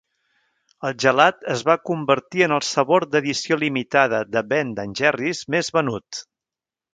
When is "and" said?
4.85-5.03